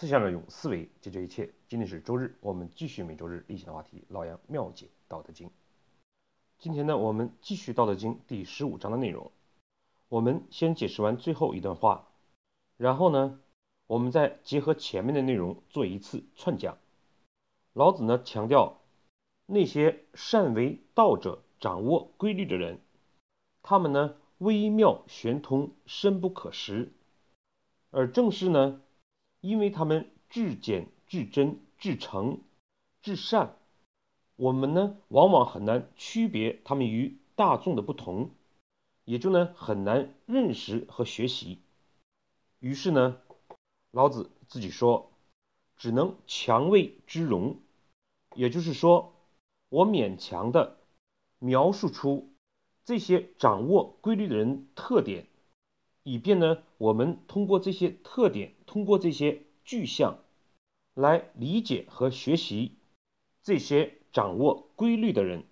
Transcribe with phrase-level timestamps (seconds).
[0.00, 1.52] 思想的用思维解决一切。
[1.66, 5.48] 今天是周日，我们继续每周日例行的话题：老杨妙解《道德经》。
[6.56, 9.32] 今天呢，我们继续《道德经》第十五章的内容。
[10.08, 12.06] 我们先解释完最后一段话，
[12.76, 13.40] 然后呢，
[13.88, 16.78] 我们再结合前面的内容做一次串讲。
[17.72, 18.78] 老子呢强调，
[19.46, 22.78] 那些善为道者、掌握规律的人，
[23.62, 26.92] 他们呢微妙玄通，深不可识，
[27.90, 28.80] 而正是呢。
[29.40, 32.40] 因为他们至简、至真、至诚、
[33.02, 33.56] 至善，
[34.36, 38.30] 我们呢往往很难区别他们与大众的不同，
[39.04, 41.58] 也就呢很难认识和学习。
[42.60, 43.20] 于是呢，
[43.92, 45.12] 老子自己说，
[45.76, 47.60] 只能强为之容，
[48.34, 49.14] 也就是说，
[49.68, 50.78] 我勉强的
[51.38, 52.32] 描述出
[52.84, 55.26] 这些掌握规律的人特点。
[56.08, 60.20] 以便呢，我们通过这些特点，通过这些具象，
[60.94, 62.78] 来理解和学习
[63.42, 65.44] 这些掌握规律的人，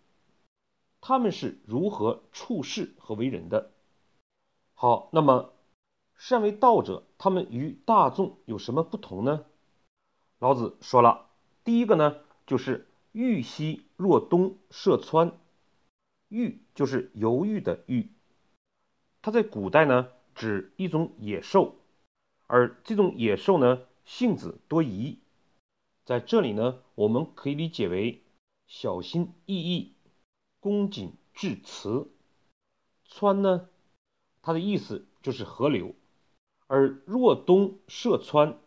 [1.02, 3.70] 他们是如何处事和为人的。
[4.72, 5.52] 好，那么
[6.16, 9.44] 善为道者，他们与大众有什么不同呢？
[10.38, 11.28] 老子说了，
[11.64, 12.16] 第一个呢，
[12.46, 15.38] 就是豫西若东涉川，
[16.30, 18.08] 豫就是犹豫的豫，
[19.20, 20.15] 它在古代呢。
[20.36, 21.74] 指一种野兽，
[22.46, 25.18] 而这种野兽呢，性子多疑。
[26.04, 28.22] 在这里呢，我们可以理解为
[28.66, 29.94] 小心翼翼、
[30.60, 32.08] 恭谨致辞。
[33.06, 33.70] 川呢，
[34.42, 35.94] 它的意思就是河流，
[36.66, 38.58] 而若冬涉川，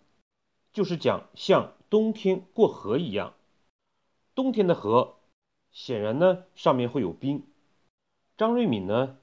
[0.73, 3.35] 就是讲像冬天过河一样。
[4.33, 5.17] 冬天的河，
[5.69, 7.43] 显然呢，上面会有冰。
[8.35, 9.18] 张瑞敏呢？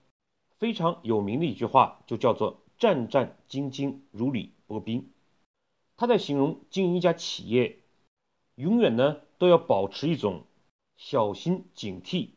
[0.58, 5.12] 非常有名的一句话，就叫做“战战兢兢，如履薄冰”。
[5.98, 7.80] 他在形容经营一家企业，
[8.54, 10.44] 永远呢都要保持一种
[10.96, 12.30] 小心警惕，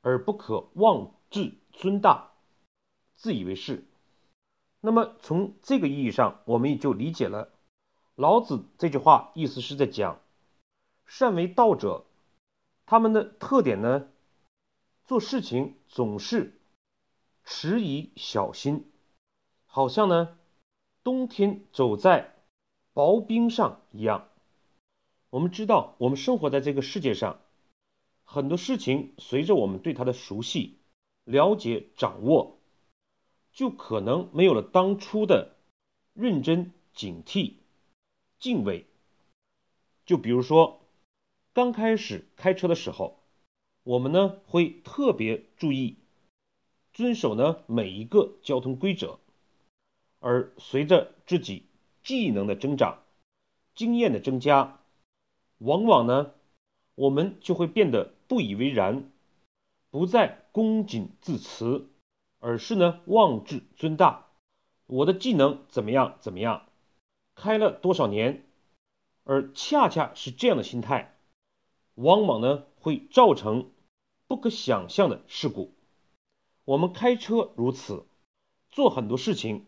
[0.00, 2.30] 而不可妄自尊大、
[3.16, 3.84] 自以为是。
[4.80, 7.50] 那么从这个意义上，我们也就理解了
[8.14, 10.20] 老子这句话意思是在讲，
[11.04, 12.06] 善为道者，
[12.86, 14.08] 他们的特点呢，
[15.04, 16.59] 做事情总是。
[17.52, 18.84] 迟疑小心，
[19.66, 20.38] 好像呢，
[21.02, 22.32] 冬天走在
[22.94, 24.28] 薄冰上一样。
[25.30, 27.40] 我们知道，我们生活在这个世界上，
[28.24, 30.78] 很多事情随着我们对它的熟悉、
[31.24, 32.56] 了解、掌握，
[33.52, 35.56] 就可能没有了当初的
[36.14, 37.54] 认真、警惕、
[38.38, 38.86] 敬畏。
[40.06, 40.80] 就比如说，
[41.52, 43.18] 刚开始开车的时候，
[43.82, 45.96] 我们呢会特别注意。
[46.92, 49.18] 遵守呢每一个交通规则，
[50.18, 51.64] 而随着自己
[52.02, 53.02] 技能的增长、
[53.74, 54.80] 经验的增加，
[55.58, 56.32] 往往呢
[56.94, 59.10] 我们就会变得不以为然，
[59.90, 61.86] 不再恭谨自持，
[62.38, 64.26] 而是呢妄自尊大。
[64.86, 66.66] 我的技能怎么样怎么样，
[67.34, 68.44] 开了多少年，
[69.24, 71.16] 而恰恰是这样的心态，
[71.94, 73.70] 往往呢会造成
[74.26, 75.72] 不可想象的事故。
[76.70, 78.06] 我们开车如此，
[78.70, 79.66] 做很多事情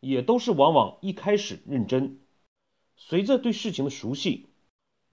[0.00, 2.18] 也都是往往一开始认真，
[2.96, 4.46] 随着对事情的熟悉，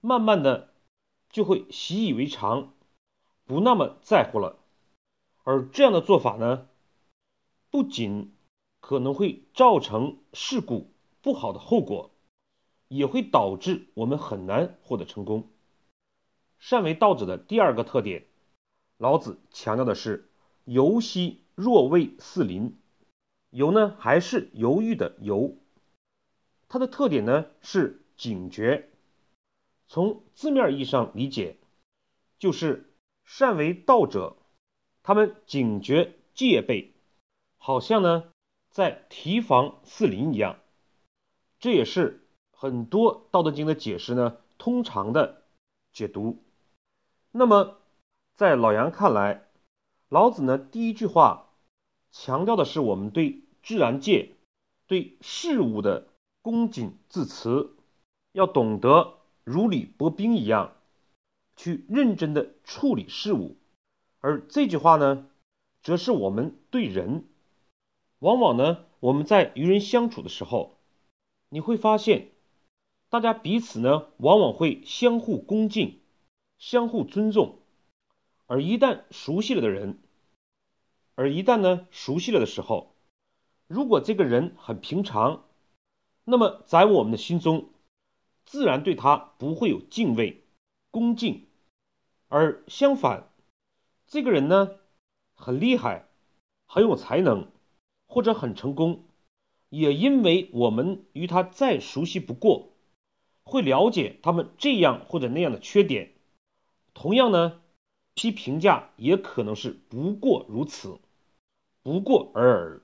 [0.00, 0.72] 慢慢的
[1.28, 2.72] 就会习以为常，
[3.44, 4.58] 不那么在乎了。
[5.42, 6.66] 而这样的做法呢，
[7.70, 8.34] 不仅
[8.80, 12.10] 可能会造成事故不好的后果，
[12.88, 15.50] 也会导致我们很难获得成功。
[16.58, 18.26] 善为道者的第二个特点，
[18.96, 20.27] 老子强调的是。
[20.68, 22.76] 犹兮若未似林，
[23.48, 25.56] 犹呢还是犹豫的犹，
[26.68, 28.90] 它的特点呢是警觉。
[29.86, 31.56] 从字面意义上理解，
[32.38, 32.92] 就是
[33.24, 34.36] 善为道者，
[35.02, 36.92] 他们警觉戒备，
[37.56, 38.30] 好像呢
[38.70, 40.58] 在提防四邻一样。
[41.58, 45.44] 这也是很多《道德经》的解释呢通常的
[45.94, 46.44] 解读。
[47.30, 47.78] 那么
[48.34, 49.47] 在老杨看来，
[50.08, 51.50] 老子呢，第一句话
[52.10, 54.32] 强调的是我们对自然界、
[54.86, 56.08] 对事物的
[56.40, 57.68] 恭谨自持，
[58.32, 60.72] 要懂得如履薄冰一样
[61.56, 63.56] 去认真的处理事物。
[64.20, 65.28] 而这句话呢，
[65.82, 67.24] 则是我们对人，
[68.18, 70.78] 往往呢，我们在与人相处的时候，
[71.50, 72.30] 你会发现，
[73.10, 76.00] 大家彼此呢，往往会相互恭敬、
[76.58, 77.58] 相互尊重。
[78.48, 79.98] 而一旦熟悉了的人，
[81.14, 82.94] 而一旦呢熟悉了的时候，
[83.66, 85.44] 如果这个人很平常，
[86.24, 87.68] 那么在我们的心中
[88.46, 90.42] 自然对他不会有敬畏、
[90.90, 91.42] 恭敬；
[92.28, 93.30] 而相反，
[94.06, 94.76] 这个人呢
[95.34, 96.08] 很厉害，
[96.66, 97.50] 很有才能，
[98.06, 99.04] 或者很成功，
[99.68, 102.70] 也因为我们与他再熟悉不过，
[103.44, 106.14] 会了解他们这样或者那样的缺点。
[106.94, 107.60] 同样呢，
[108.18, 110.98] 其评价也可能是不过如此，
[111.84, 112.82] 不过尔尔，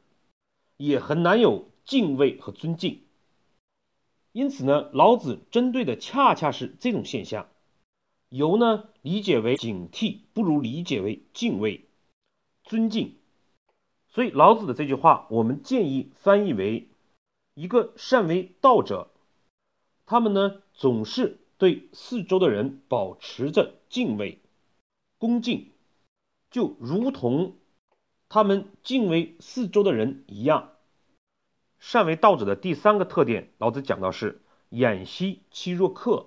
[0.76, 3.00] 也很难有敬畏和尊敬。
[4.30, 7.48] 因此呢，老子针对的恰恰是这种现象，
[8.28, 11.84] 由呢理解为警惕，不如理解为敬畏、
[12.62, 13.16] 尊敬。
[14.06, 16.86] 所以老子的这句话，我们建议翻译为：
[17.54, 19.10] 一个善为道者，
[20.06, 24.38] 他们呢总是对四周的人保持着敬畏、
[25.24, 25.72] 恭敬，
[26.50, 27.56] 就如同
[28.28, 30.72] 他们敬畏四周的人一样。
[31.78, 36.26] 善为道者的第三个特点，老子讲到是偃息其若客。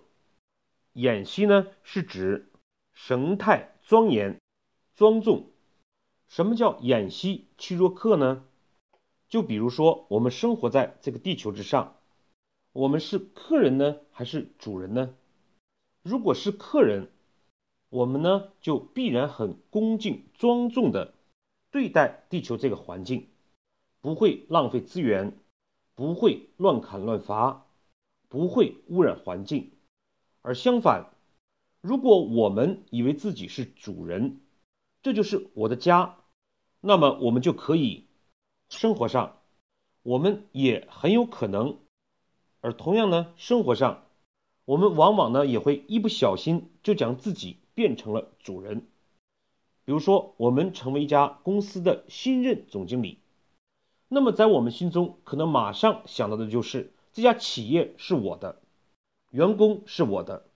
[0.96, 2.52] 偃息呢，是指
[2.92, 4.42] 神态庄严、
[4.96, 5.52] 庄重。
[6.28, 8.46] 什么叫偃息其若客呢？
[9.30, 11.98] 就比如说，我们生活在这个地球之上，
[12.72, 15.14] 我们是客人呢，还是主人呢？
[16.02, 17.12] 如果是客人，
[17.89, 21.13] 我们呢就必然很恭敬庄重的
[21.72, 23.28] 对待地球这个环境，
[24.01, 25.38] 不会浪费资源。
[25.95, 27.66] 不会乱砍乱伐，
[28.30, 29.72] 不会污染环境，
[30.44, 31.10] 而相反，
[31.81, 34.40] 如果我们以为自己是主人，
[35.01, 36.18] 这就是我的家，
[36.81, 38.06] 那么我们就可以
[38.69, 39.40] 生活上，
[40.04, 41.80] 我们也很有可能，
[42.62, 44.06] 而同样呢，生活上，
[44.66, 48.88] 我们往往呢也会一不小心就将自己变成了主人。
[49.86, 53.20] 比如说，我们成为一家公司的新任总经理。
[54.08, 58.64] 那么，在我们心中，可能马上想到的就是这家企业是我的，
[59.30, 60.48] 员工是我的，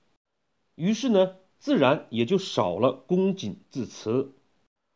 [0.73, 4.33] 于是呢，自然也就少了恭谨致辞，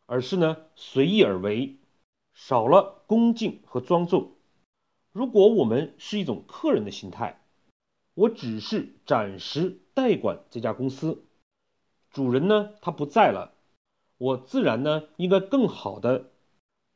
[0.06, 1.76] 而是呢随意而为，
[2.34, 4.32] 少了恭敬和庄重。
[5.12, 7.40] 如果我们是一种客人的心态，
[8.14, 11.22] 我只是暂时代管这家公司，
[12.16, 13.52] 主人呢他不在了，
[14.16, 16.30] 我自然呢应该更好的。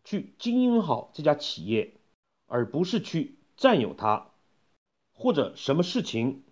[0.02, 1.92] 去经营好这家企业，
[2.46, 4.30] 而不是去占有它，
[5.12, 6.42] 或者什么事情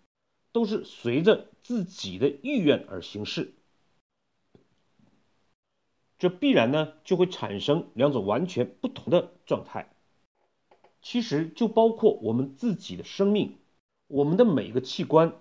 [0.52, 3.54] 都是随着自己的意愿而行事，
[6.18, 9.90] 这必然呢就会产生两种完全不同的状态。
[11.00, 13.56] 其实就包括我们自己的生命，
[14.08, 15.40] 我们的每一个器官，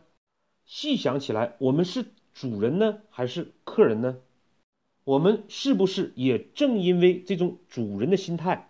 [0.63, 2.06] 细想起来，我们是
[2.39, 4.19] 主人呢，还是客人呢？
[5.04, 8.69] 我们是不是也正因为这种主人的心态，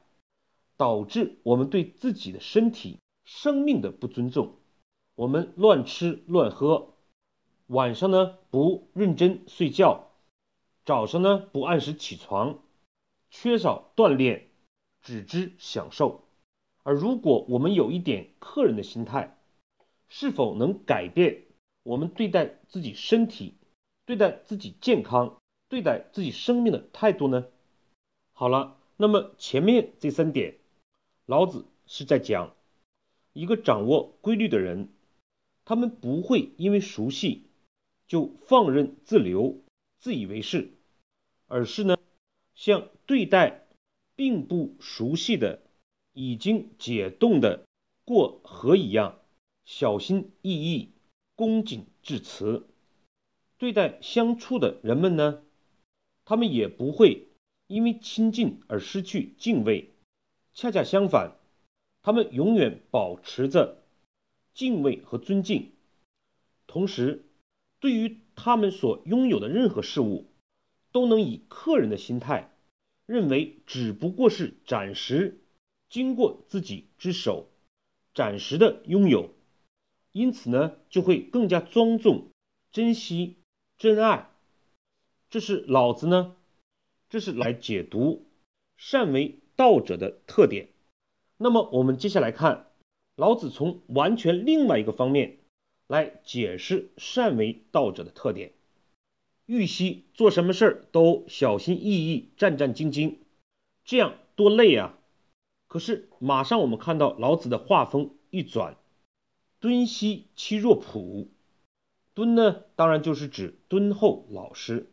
[0.77, 4.55] 导致我们对自己的身体、生命的不尊重？
[5.15, 6.93] 我们乱吃乱喝，
[7.65, 10.11] 晚上呢不认真睡觉，
[10.85, 12.59] 早上呢不按时起床，
[13.29, 14.47] 缺少锻炼，
[15.01, 16.23] 只知享受。
[16.83, 19.37] 而如果我们有一点客人的心态，
[20.07, 21.46] 是否能改变
[21.87, 23.53] 我们对待自己身体、
[24.05, 25.37] 对待自己健康？
[25.69, 27.47] 对待自己生命的态度呢？
[28.33, 30.57] 好了，那么前面这三点，
[31.25, 32.53] 老子是在讲
[33.31, 34.89] 一个掌握规律的人，
[35.63, 37.45] 他们不会因为熟悉
[38.05, 39.61] 就放任自流、
[39.97, 40.73] 自以为是，
[41.47, 41.97] 而是呢，
[42.53, 43.65] 像对待
[44.17, 45.61] 并不熟悉的、
[46.11, 47.65] 已经解冻的
[48.03, 49.19] 过河一样，
[49.63, 50.91] 小心翼翼、
[51.37, 52.67] 恭谨致辞。
[53.59, 55.43] 对待相处的人们呢？
[56.25, 57.27] 他们也不会
[57.67, 59.93] 因为亲近而失去敬畏，
[60.55, 61.37] 恰恰相反，
[62.01, 63.83] 他们永远保持着
[64.55, 65.73] 敬畏和尊敬。
[66.65, 67.23] 同时，
[67.79, 70.25] 对于他们所拥有的任何事物，
[70.91, 72.51] 都能以客人的心态，
[73.05, 75.39] 认为只不过是暂时
[75.87, 77.47] 经过自己之手，
[78.15, 79.29] 暂时的拥有，
[80.17, 82.29] 因此呢，就会更加庄重、
[82.71, 83.35] 珍惜、
[83.77, 84.29] 珍爱。
[85.29, 86.35] 这是老子呢，
[87.09, 88.25] 这是来解读
[88.75, 90.69] 善为道者的特点。
[91.37, 92.71] 那么我们接下来看
[93.15, 95.37] 老子从完全另外一个方面
[95.85, 98.53] 来解释善为道者的特点。
[99.45, 103.17] 玉溪做什么事儿都小心翼翼、战战兢兢，
[103.85, 104.97] 这样多累啊！
[105.67, 108.77] 可是马上我们看到老子的画风一转，
[109.59, 111.29] 敦兮其若朴。
[112.13, 114.91] 敦呢，当然就是指敦厚老实。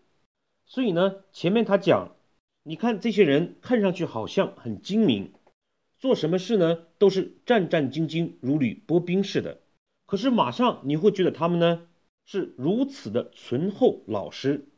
[0.66, 2.16] 所以呢，前面他讲，
[2.62, 5.32] 你看这些人看上去好像很精明，
[5.98, 9.60] 做什么事呢都是战战兢兢，如履薄冰似的。
[10.06, 11.86] 可是马上你会觉得他们呢
[12.26, 14.68] 是如此的醇厚老实，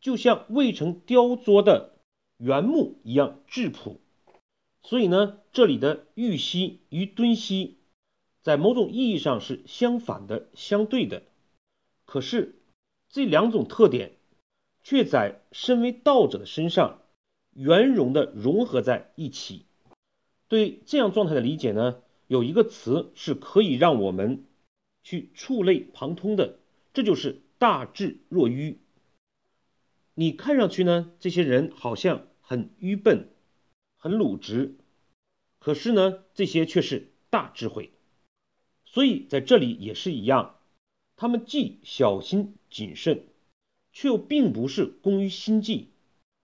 [0.00, 1.98] 就像未曾雕琢的
[2.36, 4.00] 原木一样质朴。
[4.82, 7.78] 所以呢，这里的玉溪与敦溪，
[8.42, 11.22] 在某种意义上是相反的、相对的。
[12.04, 12.56] 可是
[13.08, 14.12] 这两种特点，
[14.82, 17.02] 却在身为道者的身上
[17.52, 19.66] 圆融的融合在一起。
[20.48, 24.44] 对这样状态的理解呢，有一个词是可以让我们
[25.02, 26.58] 去触类旁通的，
[26.92, 28.78] 这就是大智若愚。
[30.14, 33.28] 你看上去呢，这些人好像很愚笨。
[33.96, 34.74] 很鲁直，
[35.60, 37.92] 可是呢，这些却是大智慧。
[38.92, 40.56] 所以在这里也是一样，
[41.16, 43.24] 他们既小心谨慎，
[43.90, 45.88] 却又并不是工于心计，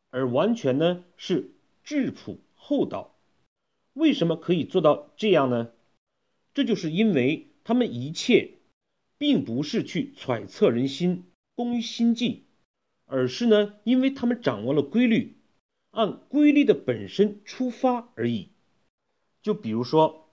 [0.09, 1.51] 而完全呢是
[1.85, 3.15] 质朴厚道。
[3.93, 5.73] 为什么可以做到这样呢？
[6.55, 8.53] 这就是因为他们一切
[9.19, 11.25] 并不是去揣测人心、
[11.55, 12.45] 工于心计，
[13.05, 15.37] 而是呢，因为他们掌握了规律。
[15.91, 18.49] 按规律的本身出发而已。
[19.43, 20.28] 就比如说，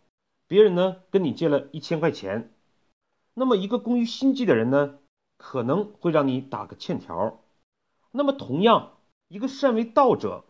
[0.47, 2.53] 别人呢跟你借了一千块钱，
[3.33, 4.99] 那么一个工于心计的人呢，
[5.37, 7.43] 可能会让你打个欠条。
[8.11, 8.97] 那么同样，
[9.27, 10.45] 一个善为道者，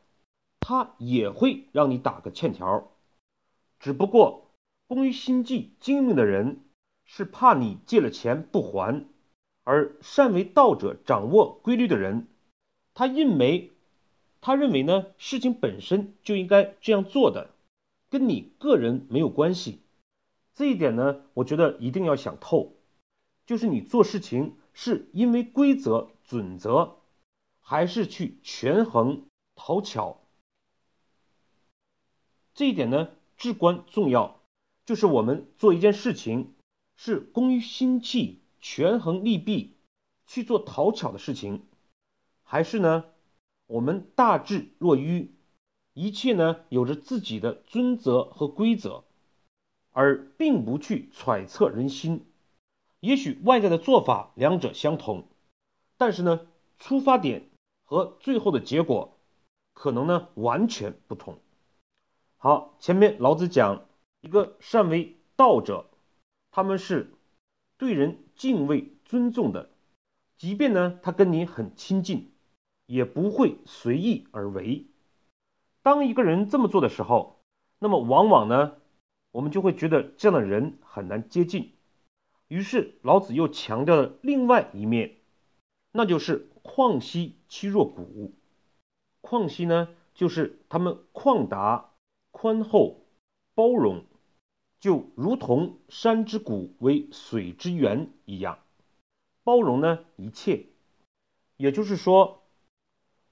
[0.59, 2.91] 他也会让你打个欠条。
[3.79, 4.51] 只不过，
[4.87, 6.65] 工于心计精明的人
[7.05, 9.05] 是怕你借了钱不还，
[9.63, 12.27] 而善为道者掌握规律的人，
[12.93, 13.71] 他认为。
[14.41, 17.49] 他认为呢，事情本身就应该这样做的，
[18.11, 19.79] 跟你个人没有关系。
[20.55, 22.77] 这一点呢，我觉得一定要想透，
[23.45, 26.95] 就是你做事情是因为规则准则，
[27.59, 30.21] 还是去权衡讨巧。
[32.53, 34.39] 这一点呢，至关重要。
[34.85, 36.53] 就是我们做一件事情，
[36.95, 39.75] 是工于心计、权衡利弊
[40.25, 41.65] 去做讨巧的事情，
[42.43, 43.05] 还是呢？
[43.67, 45.33] 我们大智若愚，
[45.93, 49.03] 一切呢有着自己的尊则和规则，
[49.95, 52.25] 而并不去揣测人心。
[52.99, 55.27] 也许外在的做法两者相同，
[55.97, 56.41] 但是呢，
[56.77, 57.49] 出发点
[57.85, 59.17] 和最后的结果
[59.73, 61.39] 可能呢完全不同。
[62.35, 63.85] 好，前面老子讲
[64.19, 65.85] 一个善为道者，
[66.51, 67.13] 他们是
[67.77, 69.69] 对人敬畏尊重的，
[70.37, 72.31] 即便呢他跟你很亲近。
[72.87, 74.85] 也不会随意而为。
[75.81, 77.39] 当一个人这么做的时候，
[77.79, 78.75] 那么往往呢，
[79.35, 81.73] 我们就会觉得这样的人很难接近。
[82.47, 85.17] 于是老子又强调了另外一面，
[85.91, 88.33] 那就是旷兮其若谷。
[89.21, 91.91] 旷兮呢，就是他们旷达、
[92.31, 93.01] 宽厚、
[93.55, 94.05] 包容，
[94.79, 98.59] 就如同山之谷为水之源一样，
[99.43, 100.67] 包容呢一切。
[101.57, 102.41] 也就是说。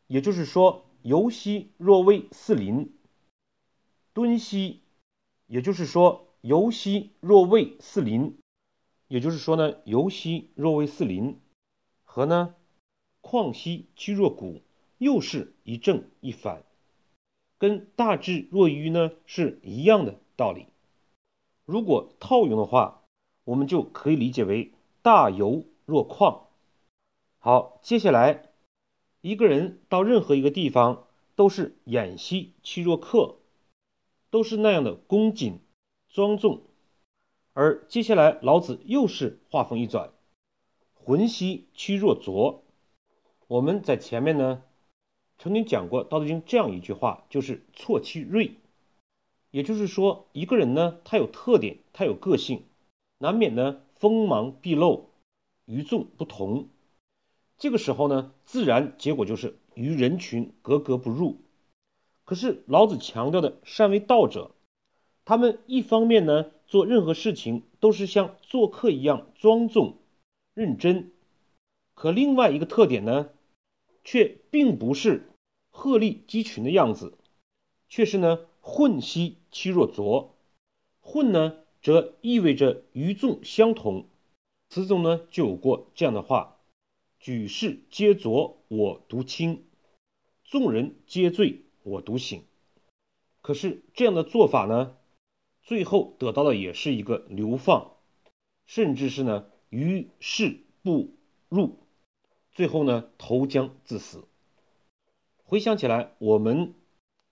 [0.07, 2.93] 也就是说，游兮若为四邻，
[4.13, 4.82] 敦兮；
[5.47, 8.37] 也就是说，游兮若为四邻，
[9.07, 11.39] 也就是说呢，游兮若为四邻，
[12.03, 12.55] 和呢，
[13.21, 14.61] 旷兮其若谷，
[14.97, 16.63] 又是一正一反，
[17.57, 20.67] 跟大智若愚呢是一样的道理。
[21.65, 23.03] 如果套用的话，
[23.43, 24.71] 我们就可以理解为
[25.01, 26.41] 大游若旷。
[27.39, 28.49] 好，接下来。
[29.21, 33.37] 一个人到任何一个地方，都是偃兮其若客，
[34.33, 35.59] 都是那样的恭谨
[36.09, 36.63] 庄重。
[37.53, 40.09] 而接下来，老子又是话锋一转，
[40.95, 42.63] 浑兮其若浊。
[43.45, 44.63] 我们在前面呢，
[45.37, 48.55] 曾经讲过《道德经》这样一句话，就是错其锐。
[49.51, 52.63] 也就是说，一个人呢，他有特点，他有个性，
[53.19, 55.11] 难免呢锋芒毕露，
[55.65, 56.69] 与众不同。
[57.59, 61.42] 这个时候呢，自然结果就是与人群格格不入。
[62.25, 64.51] 可是老子强调的善为道者，
[65.25, 69.97] 他们一方面呢做任何事情都是像做客一样庄重
[70.53, 71.11] 认真，
[71.93, 73.29] 可另外一个特点呢，
[74.03, 75.29] 却并不是
[75.69, 77.17] 鹤立鸡群的样子，
[77.89, 80.35] 却是呢混兮其若浊。
[81.01, 84.05] 混呢，则意味着与众相同。
[84.69, 86.57] 词中呢就有过这样的话。
[87.19, 89.63] 举世皆浊我独清，
[90.43, 92.43] 众人皆醉我独醒。
[93.41, 94.95] 可是这样的做法呢，
[95.61, 97.91] 最后得到的也是一个流放，
[98.65, 101.09] 甚至是呢于世不
[101.49, 101.77] 入，
[102.51, 104.25] 最后呢投江自死。
[105.43, 106.73] 回想起来，我们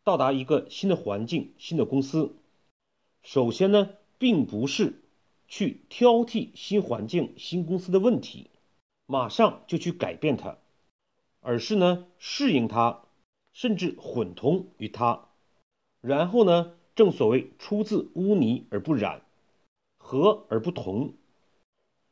[0.03, 2.35] 到达一个新的环境、新的公司，
[3.23, 5.01] 首先呢，并不是
[5.47, 8.49] 去挑剔新环境、新公司的问题，
[9.05, 10.57] 马上就去改变它，
[11.39, 13.01] 而是呢适应它，
[13.53, 15.27] 甚至混同于它。
[16.01, 19.21] 然后呢，正所谓出自污泥而不染，
[19.97, 21.13] 和而不同。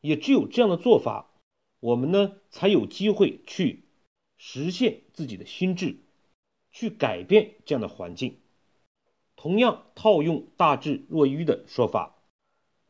[0.01, 1.29] 也只有这样的做法，
[1.79, 3.83] 我们呢才有机会去
[4.37, 5.97] 实现自己的心智，
[6.71, 8.37] 去改变这样的环境。
[9.35, 12.15] 同样套用大智若愚的说法，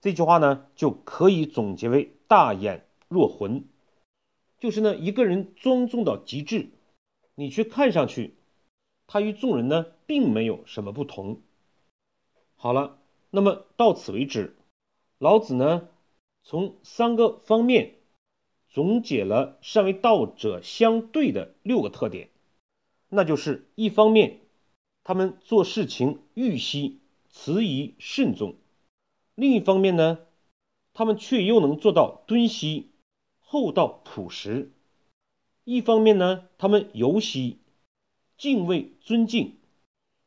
[0.01, 3.65] 这句话呢就可以总结为大眼若浑，
[4.59, 6.69] 就是呢一个人庄重到极致，
[7.35, 8.35] 你却看上去
[9.11, 11.41] 他与众人呢并没有什么不同。
[12.55, 12.99] 好了，
[13.31, 14.55] 那么到此为止，
[15.17, 15.89] 老子呢？
[16.43, 17.95] 从三个方面
[18.67, 22.29] 总结了善为道者相对的六个特点，
[23.09, 24.41] 那就是一方面，
[25.03, 26.99] 他们做事情欲惜、
[27.31, 28.53] 迟疑、慎重；
[29.33, 30.19] 另一方面呢，
[30.93, 32.91] 他们却又能做到敦惜、
[33.39, 34.69] 厚道、朴实；
[35.63, 37.57] 一方面呢，他们游惜、
[38.39, 39.57] 敬畏、尊敬，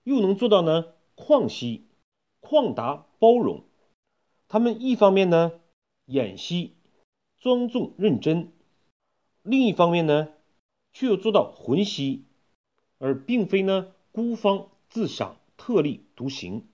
[0.05, 1.89] 又能做到呢旷惜、
[2.41, 3.65] 旷达、包容；
[4.47, 5.59] 他们一方面呢。
[6.07, 6.75] 演戏，
[7.39, 8.49] 庄重认真；
[9.43, 10.31] 另一方面呢，
[10.93, 12.25] 却又做到浑兮，
[12.99, 16.67] 而并非呢孤芳自赏、特立独行。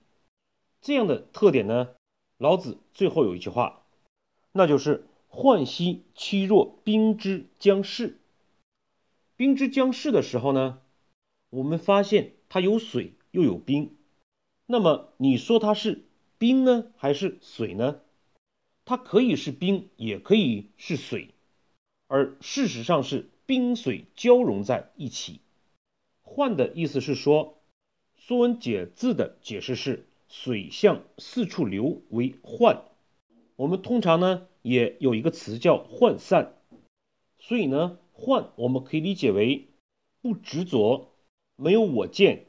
[0.81, 1.91] 这样的特点呢，
[2.39, 3.85] 老子最后有一句话，
[4.51, 8.19] 那就是“涣兮其若冰之将逝”。
[9.37, 10.81] 冰之将逝的时候呢，
[11.51, 13.97] 我们发现它有水又有冰。
[14.67, 16.05] 那么你说它是
[16.39, 18.01] 冰呢，还是水呢？
[18.85, 21.35] 它可以是冰，也可以是水，
[22.07, 25.41] 而事实上是冰水交融在一起。
[26.25, 27.59] 涣的意思是说，
[28.27, 32.83] 《说文解字》的解释是“水向四处流为涣”。
[33.57, 36.55] 我们通常呢也有一个词叫“涣散”，
[37.41, 39.69] 所以呢，涣我们可以理解为
[40.21, 41.08] 不执着，
[41.61, 42.47] 没有我见、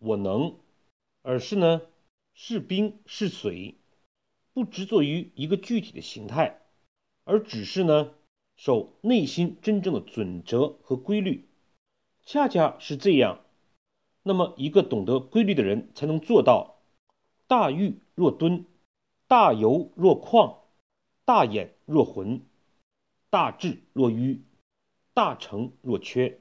[0.00, 0.56] 我能，
[1.22, 1.80] 而是呢
[2.34, 3.76] 是冰是水。
[4.52, 6.60] 不执着于一个具体的形态，
[7.24, 8.12] 而只是呢
[8.56, 11.48] 守内心真正的准则和规律，
[12.26, 13.40] 恰恰是这样。
[14.22, 16.82] 那么，一个懂得规律的人才能做到
[17.46, 18.66] 大欲若敦，
[19.26, 20.56] 大游若旷，
[21.24, 22.42] 大眼若浑，
[23.30, 24.42] 大智若愚，
[25.14, 26.38] 大成若缺。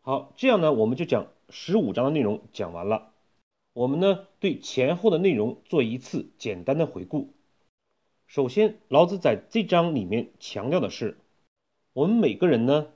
[0.00, 3.12] 好，这样呢，我们就讲十五章的内容讲完了。
[3.72, 7.34] 我们呢对前后的内容做一次简单的回顾。
[8.26, 11.18] 首先，老子在这章里面强调的是，
[11.92, 12.88] 我们每个人呢，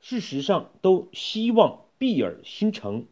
[0.00, 3.06] 事实上都希望闭而心诚，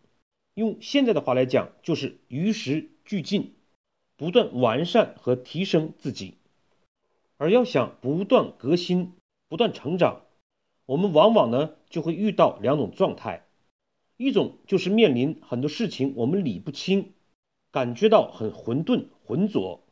[0.54, 3.54] 用现在的话来讲，就是与时俱进，
[4.16, 6.34] 不断完善和提升自己。
[7.36, 9.12] 而要想不断革新、
[9.48, 10.22] 不断成长，
[10.86, 13.46] 我们往往呢就会遇到两种状态，
[14.22, 17.12] 一种就是面临很多事情我们理不清，
[17.70, 19.82] 感觉到很混沌、浑浊。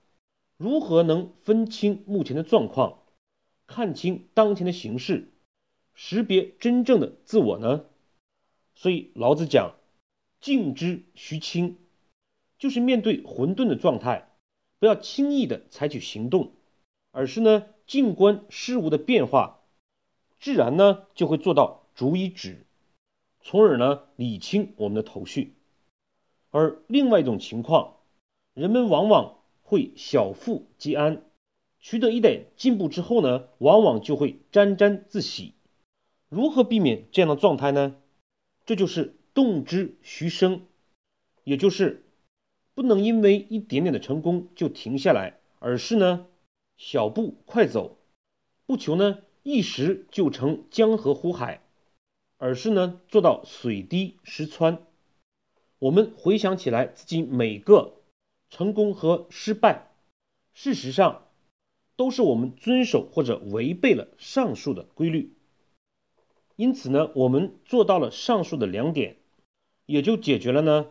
[0.56, 3.02] 如何能分清目前的状况，
[3.66, 5.32] 看清当前的形势，
[5.94, 7.86] 识别真正的自我呢？
[8.74, 9.74] 所以老子讲
[10.40, 11.78] “静之徐清”，
[12.58, 14.30] 就是面对混沌的状态，
[14.78, 16.52] 不要轻易的采取行动，
[17.10, 19.60] 而是呢静观事物的变化，
[20.38, 22.66] 自然呢就会做到逐一止，
[23.40, 25.54] 从而呢理清我们的头绪。
[26.50, 27.96] 而另外一种情况，
[28.54, 29.36] 人们往往。
[29.62, 31.22] 会小富即安，
[31.78, 35.54] 取得一点进步之后呢，往往就会沾沾自喜。
[36.28, 37.94] 如何避免这样的状态呢？
[38.66, 40.62] 这就是动之徐生，
[41.44, 42.04] 也就是
[42.74, 46.26] 不能因为一点点的成功就停下来，而是呢
[46.76, 47.96] 小步快走，
[48.66, 51.62] 不求呢一时就成江河湖海，
[52.40, 54.82] 而是呢做到水滴石穿。
[55.78, 57.94] 我们回想起来自己每个。
[58.52, 59.92] 成功和失败，
[60.52, 61.28] 事实上
[61.94, 65.36] 都是我们遵守或者违背了上述的规律。
[66.56, 69.18] 因此呢，我们做到了上述的两点，
[69.86, 70.88] 也就解决了呢，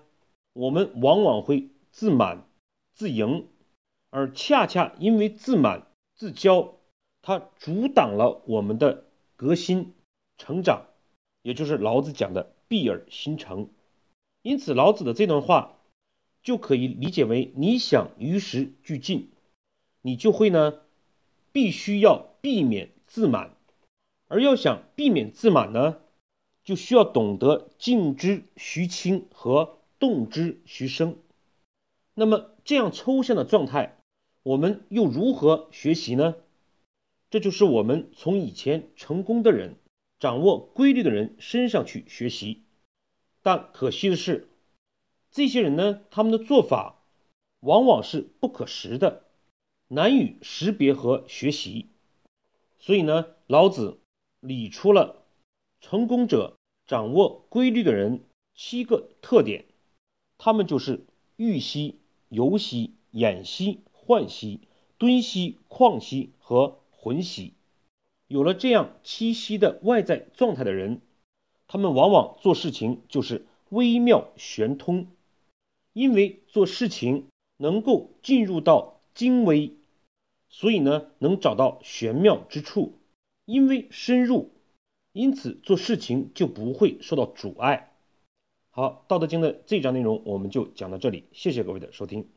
[0.53, 2.47] 我们往往会自满、
[2.93, 3.49] 自盈，
[4.09, 5.85] 而恰恰因为自满、
[6.15, 6.75] 自骄，
[7.21, 9.03] 它阻挡了我们的
[9.35, 9.93] 革新、
[10.37, 10.85] 成长，
[11.41, 13.69] 也就是老子讲的闭而心诚。
[14.41, 15.75] 因此，老子的这段话。
[16.41, 19.29] 就可以理解为，你想与时俱进，
[20.01, 20.79] 你就会呢，
[21.51, 23.57] 必须要避免自满，
[24.29, 25.99] 而要想避免自满呢，
[26.63, 31.17] 就需要懂得静之徐清和动之徐生。
[32.13, 33.99] 那么这样抽象的状态，
[34.41, 36.35] 我们又如何学习呢？
[37.29, 39.75] 这就是我们从以前成功的人、
[40.19, 42.63] 掌握规律的人身上去学习。
[43.41, 44.49] 但可惜的是，
[45.31, 47.01] 这些人呢，他们的做法
[47.61, 49.25] 往往是不可识的，
[49.87, 51.87] 难以识别和学习。
[52.79, 53.99] 所以呢，老子
[54.39, 55.25] 理出了
[55.79, 59.65] 成功者掌握规律的人七个特点，
[60.37, 61.05] 他们就是
[61.37, 64.61] 欲息、游息、眼息、幻息、
[64.97, 67.53] 敦息、旷息和浑息。
[68.29, 71.01] 有了这样栖息的外在状态的人，
[71.67, 75.07] 他们往往做事情就是微妙玄通，
[75.93, 77.25] 因为做事情
[77.57, 79.73] 能够进入到精微。
[80.47, 82.93] 所以呢，能找到玄妙之处，
[83.45, 84.51] 因为深入，
[85.11, 87.95] 因此做事情就不会受到阻碍。
[88.69, 92.29] 好，《道德经》的这一章内容我们就讲到这里，谢谢各位的收听。